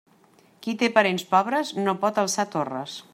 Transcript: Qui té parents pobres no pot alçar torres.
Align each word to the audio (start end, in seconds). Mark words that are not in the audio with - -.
Qui 0.67 0.73
té 0.79 0.89
parents 0.95 1.27
pobres 1.35 1.73
no 1.83 1.97
pot 2.07 2.21
alçar 2.25 2.47
torres. 2.57 3.01